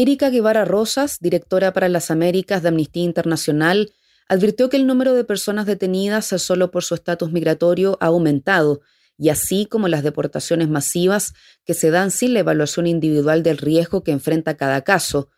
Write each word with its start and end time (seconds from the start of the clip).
Erika 0.00 0.30
Guevara 0.30 0.64
Rosas, 0.64 1.18
directora 1.18 1.72
para 1.72 1.88
las 1.88 2.12
Américas 2.12 2.62
de 2.62 2.68
Amnistía 2.68 3.02
Internacional, 3.02 3.90
advirtió 4.28 4.68
que 4.68 4.76
el 4.76 4.86
número 4.86 5.12
de 5.12 5.24
personas 5.24 5.66
detenidas 5.66 6.26
solo 6.26 6.70
por 6.70 6.84
su 6.84 6.94
estatus 6.94 7.32
migratorio 7.32 7.98
ha 8.00 8.06
aumentado, 8.06 8.80
y 9.16 9.30
así 9.30 9.66
como 9.66 9.88
las 9.88 10.04
deportaciones 10.04 10.68
masivas 10.68 11.32
que 11.64 11.74
se 11.74 11.90
dan 11.90 12.12
sin 12.12 12.32
la 12.32 12.38
evaluación 12.38 12.86
individual 12.86 13.42
del 13.42 13.58
riesgo 13.58 14.04
que 14.04 14.12
enfrenta 14.12 14.56
cada 14.56 14.82
caso. 14.82 15.30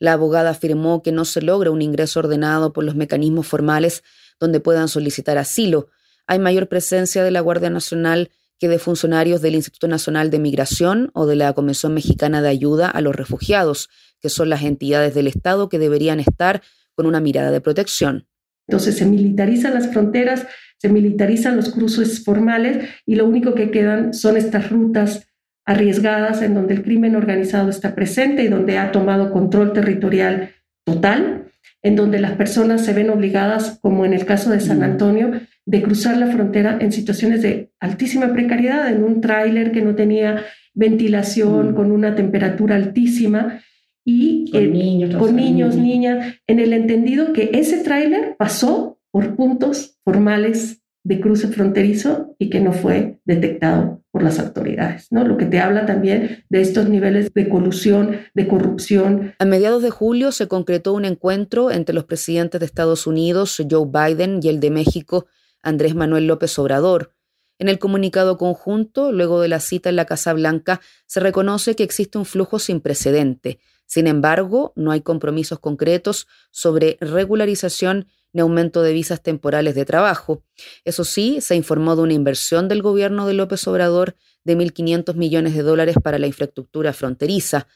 La 0.00 0.14
abogada 0.14 0.50
afirmó 0.50 1.00
que 1.00 1.12
no 1.12 1.24
se 1.24 1.40
logra 1.40 1.70
un 1.70 1.80
ingreso 1.80 2.18
ordenado 2.18 2.72
por 2.72 2.82
los 2.82 2.96
mecanismos 2.96 3.46
formales 3.46 4.02
donde 4.40 4.58
puedan 4.58 4.88
solicitar 4.88 5.38
asilo. 5.38 5.90
Hay 6.26 6.40
mayor 6.40 6.66
presencia 6.68 7.22
de 7.22 7.30
la 7.30 7.40
Guardia 7.40 7.70
Nacional 7.70 8.32
que 8.58 8.68
de 8.68 8.78
funcionarios 8.78 9.40
del 9.40 9.54
Instituto 9.54 9.88
Nacional 9.88 10.30
de 10.30 10.38
Migración 10.38 11.10
o 11.14 11.26
de 11.26 11.36
la 11.36 11.52
Comisión 11.52 11.94
Mexicana 11.94 12.42
de 12.42 12.48
Ayuda 12.48 12.88
a 12.88 13.00
los 13.00 13.14
Refugiados, 13.14 13.88
que 14.20 14.28
son 14.28 14.48
las 14.48 14.62
entidades 14.62 15.14
del 15.14 15.26
Estado 15.28 15.68
que 15.68 15.78
deberían 15.78 16.20
estar 16.20 16.62
con 16.94 17.06
una 17.06 17.20
mirada 17.20 17.50
de 17.50 17.60
protección. 17.60 18.26
Entonces 18.66 18.96
se 18.96 19.06
militarizan 19.06 19.74
las 19.74 19.90
fronteras, 19.90 20.46
se 20.78 20.88
militarizan 20.88 21.56
los 21.56 21.70
cruces 21.70 22.24
formales 22.24 22.88
y 23.06 23.14
lo 23.14 23.26
único 23.26 23.54
que 23.54 23.70
quedan 23.70 24.12
son 24.12 24.36
estas 24.36 24.70
rutas 24.70 25.26
arriesgadas 25.64 26.42
en 26.42 26.54
donde 26.54 26.74
el 26.74 26.82
crimen 26.82 27.14
organizado 27.14 27.70
está 27.70 27.94
presente 27.94 28.42
y 28.42 28.48
donde 28.48 28.78
ha 28.78 28.90
tomado 28.90 29.32
control 29.32 29.72
territorial 29.72 30.50
total, 30.84 31.52
en 31.82 31.94
donde 31.94 32.20
las 32.20 32.32
personas 32.32 32.84
se 32.84 32.94
ven 32.94 33.10
obligadas, 33.10 33.78
como 33.80 34.04
en 34.04 34.12
el 34.12 34.24
caso 34.24 34.50
de 34.50 34.60
San 34.60 34.82
Antonio, 34.82 35.32
de 35.68 35.82
cruzar 35.82 36.16
la 36.16 36.28
frontera 36.28 36.78
en 36.80 36.92
situaciones 36.92 37.42
de 37.42 37.70
altísima 37.78 38.32
precariedad, 38.32 38.90
en 38.90 39.04
un 39.04 39.20
tráiler 39.20 39.70
que 39.70 39.82
no 39.82 39.94
tenía 39.94 40.42
ventilación, 40.72 41.74
con 41.74 41.92
una 41.92 42.14
temperatura 42.14 42.76
altísima 42.76 43.60
y 44.02 44.50
con, 44.50 44.72
niños, 44.72 45.14
con 45.16 45.36
niños, 45.36 45.76
niñas, 45.76 46.36
en 46.46 46.58
el 46.58 46.72
entendido 46.72 47.34
que 47.34 47.50
ese 47.52 47.84
tráiler 47.84 48.34
pasó 48.38 48.98
por 49.10 49.36
puntos 49.36 49.98
formales 50.04 50.80
de 51.04 51.20
cruce 51.20 51.48
fronterizo 51.48 52.34
y 52.38 52.48
que 52.48 52.60
no 52.60 52.72
fue 52.72 53.18
detectado 53.26 54.02
por 54.10 54.22
las 54.22 54.38
autoridades, 54.38 55.08
¿no? 55.10 55.22
Lo 55.26 55.36
que 55.36 55.44
te 55.44 55.60
habla 55.60 55.84
también 55.84 56.44
de 56.48 56.62
estos 56.62 56.88
niveles 56.88 57.30
de 57.34 57.46
colusión, 57.50 58.20
de 58.32 58.48
corrupción. 58.48 59.34
A 59.38 59.44
mediados 59.44 59.82
de 59.82 59.90
julio 59.90 60.32
se 60.32 60.48
concretó 60.48 60.94
un 60.94 61.04
encuentro 61.04 61.70
entre 61.70 61.94
los 61.94 62.04
presidentes 62.04 62.58
de 62.58 62.64
Estados 62.64 63.06
Unidos, 63.06 63.62
Joe 63.70 63.86
Biden, 63.86 64.40
y 64.42 64.48
el 64.48 64.60
de 64.60 64.70
México, 64.70 65.26
Andrés 65.62 65.94
Manuel 65.94 66.26
López 66.26 66.58
Obrador. 66.58 67.14
En 67.58 67.68
el 67.68 67.78
comunicado 67.78 68.38
conjunto, 68.38 69.12
luego 69.12 69.40
de 69.40 69.48
la 69.48 69.60
cita 69.60 69.88
en 69.88 69.96
la 69.96 70.04
Casa 70.04 70.32
Blanca, 70.32 70.80
se 71.06 71.20
reconoce 71.20 71.74
que 71.76 71.82
existe 71.82 72.18
un 72.18 72.24
flujo 72.24 72.58
sin 72.58 72.80
precedente 72.80 73.60
sin 73.88 74.06
embargo, 74.06 74.74
no 74.76 74.92
hay 74.92 75.00
compromisos 75.00 75.60
concretos 75.60 76.28
sobre 76.50 76.98
regularización 77.00 78.06
ni 78.34 78.42
aumento 78.42 78.82
de 78.82 78.92
visas 78.92 79.22
temporales 79.22 79.74
de 79.74 79.86
trabajo. 79.86 80.44
Eso 80.84 81.04
sí, 81.04 81.40
se 81.40 81.56
informó 81.56 81.96
de 81.96 82.02
una 82.02 82.12
inversión 82.12 82.68
del 82.68 82.82
gobierno 82.82 83.26
de 83.26 83.32
López 83.32 83.66
Obrador 83.66 84.14
de 84.44 84.58
1.500 84.58 85.14
millones 85.14 85.54
de 85.54 85.62
dólares 85.62 85.96
para 86.04 86.18
la 86.18 86.26
infraestructura 86.26 86.92
fronteriza. 86.92 87.66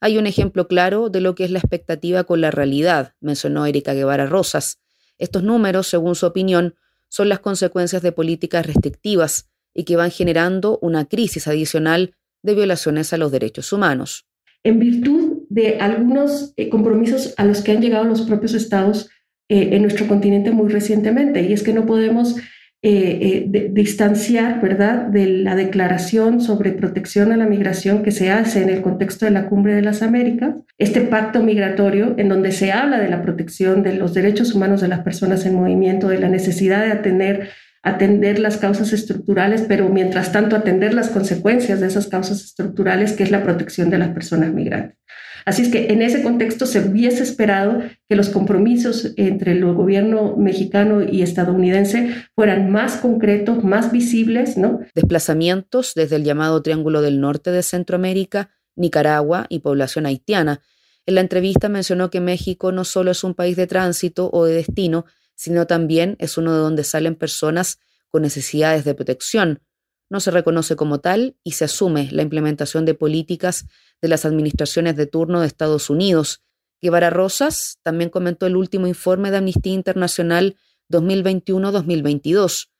Hay 0.00 0.18
un 0.18 0.26
ejemplo 0.26 0.66
claro 0.66 1.08
de 1.08 1.20
lo 1.20 1.36
que 1.36 1.44
es 1.44 1.52
la 1.52 1.60
expectativa 1.60 2.24
con 2.24 2.40
la 2.40 2.50
realidad, 2.50 3.14
mencionó 3.20 3.64
Erika 3.64 3.94
Guevara 3.94 4.26
Rosas. 4.26 4.80
Estos 5.18 5.44
números, 5.44 5.86
según 5.86 6.16
su 6.16 6.26
opinión, 6.26 6.74
son 7.10 7.28
las 7.28 7.40
consecuencias 7.40 8.00
de 8.00 8.12
políticas 8.12 8.64
restrictivas 8.64 9.50
y 9.74 9.84
que 9.84 9.96
van 9.96 10.10
generando 10.10 10.78
una 10.80 11.04
crisis 11.04 11.46
adicional 11.46 12.14
de 12.42 12.54
violaciones 12.54 13.12
a 13.12 13.18
los 13.18 13.30
derechos 13.30 13.72
humanos. 13.72 14.26
En 14.64 14.78
virtud 14.78 15.42
de 15.48 15.78
algunos 15.78 16.52
eh, 16.56 16.68
compromisos 16.68 17.34
a 17.36 17.44
los 17.44 17.60
que 17.60 17.72
han 17.72 17.82
llegado 17.82 18.04
los 18.04 18.22
propios 18.22 18.54
estados 18.54 19.10
eh, 19.48 19.70
en 19.72 19.82
nuestro 19.82 20.06
continente 20.06 20.50
muy 20.52 20.70
recientemente. 20.70 21.42
Y 21.42 21.52
es 21.52 21.62
que 21.62 21.72
no 21.72 21.86
podemos 21.86 22.36
eh, 22.82 23.68
distanciar, 23.72 24.60
¿verdad?, 24.62 25.06
de 25.06 25.26
la 25.26 25.54
declaración 25.54 26.40
sobre 26.40 26.72
protección 26.72 27.30
a 27.30 27.36
la 27.36 27.46
migración 27.46 28.02
que 28.02 28.10
se 28.10 28.30
hace 28.30 28.62
en 28.62 28.70
el 28.70 28.80
contexto 28.80 29.26
de 29.26 29.32
la 29.32 29.48
Cumbre 29.48 29.74
de 29.74 29.82
las 29.82 30.02
Américas, 30.02 30.54
este 30.78 31.02
pacto 31.02 31.42
migratorio 31.42 32.14
en 32.16 32.28
donde 32.28 32.52
se 32.52 32.72
habla 32.72 32.98
de 32.98 33.10
la 33.10 33.22
protección 33.22 33.82
de 33.82 33.94
los 33.94 34.14
derechos 34.14 34.54
humanos 34.54 34.80
de 34.80 34.88
las 34.88 35.00
personas 35.00 35.44
en 35.44 35.54
movimiento, 35.54 36.08
de 36.08 36.20
la 36.20 36.28
necesidad 36.28 36.84
de 36.84 36.92
atender 36.92 37.50
atender 37.82 38.38
las 38.38 38.58
causas 38.58 38.92
estructurales, 38.92 39.64
pero 39.66 39.88
mientras 39.88 40.32
tanto 40.32 40.56
atender 40.56 40.92
las 40.92 41.08
consecuencias 41.08 41.80
de 41.80 41.86
esas 41.86 42.08
causas 42.08 42.44
estructurales, 42.44 43.12
que 43.12 43.22
es 43.22 43.30
la 43.30 43.42
protección 43.42 43.90
de 43.90 43.98
las 43.98 44.10
personas 44.10 44.52
migrantes. 44.52 44.98
Así 45.44 45.62
es 45.62 45.68
que 45.68 45.92
en 45.92 46.02
ese 46.02 46.22
contexto 46.22 46.66
se 46.66 46.80
hubiese 46.80 47.22
esperado 47.22 47.82
que 48.08 48.16
los 48.16 48.28
compromisos 48.28 49.12
entre 49.16 49.52
el 49.52 49.64
gobierno 49.64 50.36
mexicano 50.36 51.02
y 51.02 51.22
estadounidense 51.22 52.14
fueran 52.34 52.70
más 52.70 52.96
concretos, 52.96 53.64
más 53.64 53.92
visibles, 53.92 54.56
¿no? 54.56 54.80
Desplazamientos 54.94 55.94
desde 55.94 56.16
el 56.16 56.24
llamado 56.24 56.62
Triángulo 56.62 57.02
del 57.02 57.20
Norte 57.20 57.50
de 57.50 57.62
Centroamérica, 57.62 58.50
Nicaragua 58.76 59.46
y 59.48 59.60
población 59.60 60.06
haitiana. 60.06 60.60
En 61.06 61.14
la 61.14 61.20
entrevista 61.20 61.68
mencionó 61.68 62.10
que 62.10 62.20
México 62.20 62.72
no 62.72 62.84
solo 62.84 63.10
es 63.10 63.24
un 63.24 63.34
país 63.34 63.56
de 63.56 63.66
tránsito 63.66 64.30
o 64.32 64.44
de 64.44 64.54
destino, 64.54 65.06
sino 65.34 65.66
también 65.66 66.16
es 66.18 66.36
uno 66.36 66.52
de 66.52 66.58
donde 66.58 66.84
salen 66.84 67.14
personas 67.14 67.78
con 68.10 68.22
necesidades 68.22 68.84
de 68.84 68.94
protección, 68.94 69.60
no 70.10 70.20
se 70.20 70.30
reconoce 70.30 70.76
como 70.76 71.00
tal 71.00 71.36
y 71.42 71.52
se 71.52 71.64
asume 71.64 72.08
la 72.10 72.22
implementación 72.22 72.84
de 72.84 72.94
políticas 72.94 73.66
de 74.02 74.08
las 74.08 74.24
administraciones 74.24 74.96
de 74.96 75.06
turno 75.06 75.40
de 75.40 75.46
Estados 75.46 75.88
Unidos. 75.88 76.42
Guevara 76.82 77.10
Rosas 77.10 77.78
también 77.82 78.10
comentó 78.10 78.46
el 78.46 78.56
último 78.56 78.86
informe 78.86 79.30
de 79.30 79.38
Amnistía 79.38 79.72
Internacional 79.72 80.56
2021-2022. 80.90 82.70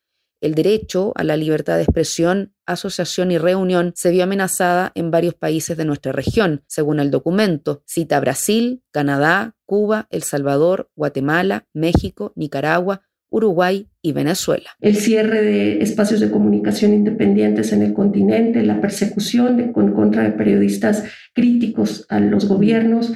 El 0.41 0.55
derecho 0.55 1.13
a 1.17 1.23
la 1.23 1.37
libertad 1.37 1.77
de 1.77 1.83
expresión, 1.83 2.55
asociación 2.65 3.31
y 3.31 3.37
reunión 3.37 3.93
se 3.95 4.11
vio 4.11 4.25
amenazada 4.25 4.91
en 4.95 5.11
varios 5.11 5.35
países 5.35 5.77
de 5.77 5.85
nuestra 5.85 6.13
región, 6.13 6.65
según 6.67 6.99
el 6.99 7.11
documento. 7.11 7.83
Cita 7.87 8.19
Brasil, 8.21 8.83
Canadá, 8.91 9.55
Cuba, 9.67 10.09
El 10.11 10.23
Salvador, 10.23 10.91
Guatemala, 10.97 11.69
México, 11.75 12.33
Nicaragua, 12.37 13.03
Uruguay 13.31 13.87
y 14.03 14.13
Venezuela. 14.13 14.71
El 14.81 14.97
cierre 14.97 15.43
de 15.43 15.83
espacios 15.83 16.21
de 16.21 16.31
comunicación 16.31 16.93
independientes 16.93 17.73
en 17.73 17.83
el 17.83 17.95
continente, 17.95 18.63
la 18.63 18.81
persecución 18.81 19.57
de, 19.57 19.73
contra 19.73 20.25
de 20.25 20.33
periodistas 20.33 21.05
críticos 21.35 22.07
a 22.09 22.21
los 22.21 22.47
gobiernos, 22.47 23.13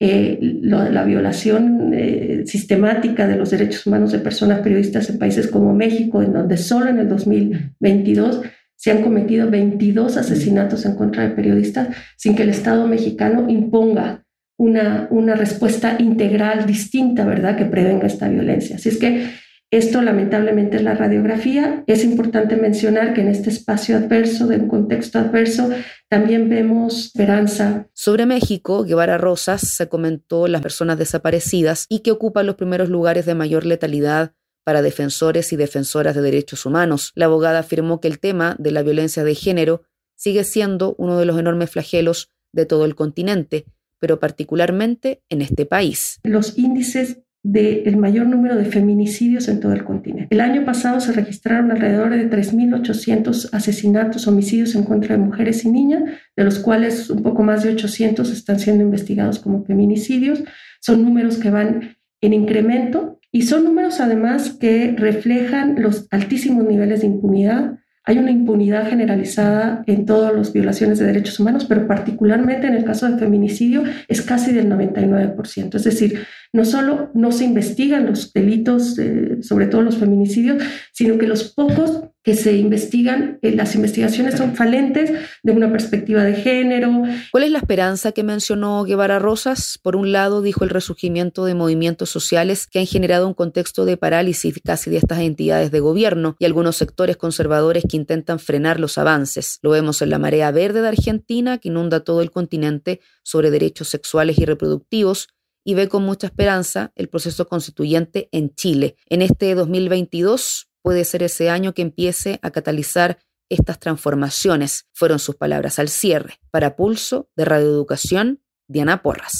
eh, 0.00 0.38
la 0.40 1.04
violación 1.04 1.92
eh, 1.94 2.42
sistemática 2.46 3.26
de 3.26 3.36
los 3.36 3.50
derechos 3.50 3.86
humanos 3.86 4.12
de 4.12 4.18
personas 4.18 4.60
periodistas 4.60 5.08
en 5.08 5.18
países 5.18 5.46
como 5.46 5.72
México, 5.72 6.22
en 6.22 6.32
donde 6.32 6.56
solo 6.56 6.90
en 6.90 6.98
el 6.98 7.08
2022 7.08 8.42
se 8.76 8.90
han 8.90 9.02
cometido 9.02 9.50
22 9.50 10.16
asesinatos 10.16 10.84
en 10.84 10.96
contra 10.96 11.22
de 11.22 11.34
periodistas 11.34 11.96
sin 12.16 12.34
que 12.36 12.42
el 12.42 12.50
Estado 12.50 12.86
mexicano 12.86 13.48
imponga 13.48 14.24
una, 14.58 15.08
una 15.10 15.34
respuesta 15.36 15.96
integral 15.98 16.66
distinta, 16.66 17.24
¿verdad?, 17.24 17.56
que 17.56 17.64
prevenga 17.64 18.06
esta 18.06 18.28
violencia. 18.28 18.76
Así 18.76 18.90
es 18.90 18.98
que 18.98 19.30
esto 19.76 20.02
lamentablemente 20.02 20.76
es 20.76 20.82
la 20.82 20.94
radiografía. 20.94 21.84
Es 21.86 22.04
importante 22.04 22.56
mencionar 22.56 23.14
que 23.14 23.22
en 23.22 23.28
este 23.28 23.50
espacio 23.50 23.96
adverso, 23.96 24.46
de 24.46 24.56
un 24.56 24.68
contexto 24.68 25.18
adverso, 25.18 25.70
también 26.08 26.48
vemos 26.48 27.06
esperanza. 27.06 27.88
Sobre 27.92 28.26
México, 28.26 28.84
Guevara 28.84 29.18
Rosas 29.18 29.62
se 29.62 29.88
comentó 29.88 30.48
las 30.48 30.62
personas 30.62 30.98
desaparecidas 30.98 31.86
y 31.88 32.00
que 32.00 32.12
ocupan 32.12 32.46
los 32.46 32.56
primeros 32.56 32.88
lugares 32.88 33.26
de 33.26 33.34
mayor 33.34 33.66
letalidad 33.66 34.32
para 34.64 34.80
defensores 34.80 35.52
y 35.52 35.56
defensoras 35.56 36.14
de 36.14 36.22
derechos 36.22 36.64
humanos. 36.66 37.12
La 37.14 37.26
abogada 37.26 37.58
afirmó 37.58 38.00
que 38.00 38.08
el 38.08 38.18
tema 38.18 38.56
de 38.58 38.70
la 38.70 38.82
violencia 38.82 39.24
de 39.24 39.34
género 39.34 39.82
sigue 40.16 40.44
siendo 40.44 40.94
uno 40.98 41.18
de 41.18 41.26
los 41.26 41.38
enormes 41.38 41.70
flagelos 41.70 42.30
de 42.52 42.64
todo 42.64 42.84
el 42.84 42.94
continente, 42.94 43.66
pero 43.98 44.20
particularmente 44.20 45.22
en 45.28 45.42
este 45.42 45.66
país. 45.66 46.20
Los 46.22 46.56
índices 46.56 47.23
del 47.44 47.98
mayor 47.98 48.26
número 48.26 48.56
de 48.56 48.64
feminicidios 48.64 49.48
en 49.48 49.60
todo 49.60 49.74
el 49.74 49.84
continente. 49.84 50.34
El 50.34 50.40
año 50.40 50.64
pasado 50.64 50.98
se 50.98 51.12
registraron 51.12 51.70
alrededor 51.70 52.10
de 52.10 52.30
3.800 52.30 53.50
asesinatos, 53.52 54.26
homicidios 54.26 54.74
en 54.74 54.84
contra 54.84 55.14
de 55.14 55.22
mujeres 55.22 55.62
y 55.66 55.70
niñas, 55.70 56.04
de 56.34 56.42
los 56.42 56.58
cuales 56.58 57.10
un 57.10 57.22
poco 57.22 57.42
más 57.42 57.62
de 57.62 57.70
800 57.70 58.30
están 58.32 58.58
siendo 58.58 58.82
investigados 58.82 59.38
como 59.38 59.62
feminicidios. 59.62 60.42
Son 60.80 61.02
números 61.02 61.36
que 61.36 61.50
van 61.50 61.96
en 62.22 62.32
incremento 62.32 63.20
y 63.30 63.42
son 63.42 63.64
números 63.64 64.00
además 64.00 64.56
que 64.58 64.94
reflejan 64.96 65.82
los 65.82 66.08
altísimos 66.10 66.64
niveles 66.64 67.02
de 67.02 67.08
impunidad 67.08 67.78
hay 68.06 68.18
una 68.18 68.30
impunidad 68.30 68.88
generalizada 68.88 69.82
en 69.86 70.04
todas 70.04 70.34
las 70.34 70.52
violaciones 70.52 70.98
de 70.98 71.06
derechos 71.06 71.40
humanos, 71.40 71.64
pero 71.64 71.86
particularmente 71.86 72.66
en 72.66 72.74
el 72.74 72.84
caso 72.84 73.10
de 73.10 73.18
feminicidio 73.18 73.82
es 74.08 74.20
casi 74.20 74.52
del 74.52 74.68
99%. 74.68 75.74
Es 75.74 75.84
decir, 75.84 76.26
no 76.52 76.64
solo 76.66 77.10
no 77.14 77.32
se 77.32 77.44
investigan 77.44 78.06
los 78.06 78.32
delitos, 78.32 78.98
eh, 78.98 79.38
sobre 79.42 79.66
todo 79.66 79.80
los 79.80 79.96
feminicidios, 79.96 80.62
sino 80.92 81.16
que 81.16 81.26
los 81.26 81.54
pocos 81.54 82.02
que 82.24 82.34
se 82.34 82.56
investigan, 82.56 83.38
eh, 83.42 83.52
las 83.54 83.74
investigaciones 83.74 84.36
son 84.38 84.56
falentes 84.56 85.12
de 85.42 85.52
una 85.52 85.70
perspectiva 85.70 86.24
de 86.24 86.34
género. 86.34 87.02
¿Cuál 87.30 87.44
es 87.44 87.50
la 87.50 87.58
esperanza 87.58 88.12
que 88.12 88.22
mencionó 88.24 88.82
Guevara 88.84 89.18
Rosas? 89.18 89.78
Por 89.82 89.94
un 89.94 90.10
lado, 90.10 90.40
dijo 90.40 90.64
el 90.64 90.70
resurgimiento 90.70 91.44
de 91.44 91.54
movimientos 91.54 92.08
sociales 92.08 92.66
que 92.66 92.78
han 92.78 92.86
generado 92.86 93.28
un 93.28 93.34
contexto 93.34 93.84
de 93.84 93.98
parálisis 93.98 94.58
casi 94.64 94.88
de 94.88 94.96
estas 94.96 95.18
entidades 95.18 95.70
de 95.70 95.80
gobierno 95.80 96.34
y 96.38 96.46
algunos 96.46 96.76
sectores 96.76 97.18
conservadores 97.18 97.84
que 97.86 97.98
intentan 97.98 98.38
frenar 98.38 98.80
los 98.80 98.96
avances. 98.96 99.58
Lo 99.60 99.70
vemos 99.70 100.00
en 100.00 100.08
la 100.08 100.18
marea 100.18 100.50
verde 100.50 100.80
de 100.80 100.88
Argentina, 100.88 101.58
que 101.58 101.68
inunda 101.68 102.00
todo 102.00 102.22
el 102.22 102.30
continente 102.30 103.00
sobre 103.22 103.50
derechos 103.50 103.88
sexuales 103.88 104.38
y 104.38 104.46
reproductivos, 104.46 105.28
y 105.62 105.74
ve 105.74 105.88
con 105.88 106.04
mucha 106.04 106.28
esperanza 106.28 106.92
el 106.94 107.08
proceso 107.08 107.46
constituyente 107.48 108.30
en 108.32 108.54
Chile. 108.54 108.96
En 109.08 109.20
este 109.20 109.54
2022 109.54 110.68
puede 110.84 111.06
ser 111.06 111.22
ese 111.22 111.48
año 111.48 111.72
que 111.72 111.80
empiece 111.80 112.38
a 112.42 112.50
catalizar 112.50 113.18
estas 113.48 113.80
transformaciones, 113.80 114.86
fueron 114.92 115.18
sus 115.18 115.34
palabras 115.34 115.78
al 115.78 115.88
cierre. 115.88 116.40
Para 116.50 116.76
Pulso 116.76 117.30
de 117.36 117.46
Radioeducación, 117.46 118.42
Diana 118.68 119.02
Porras. 119.02 119.34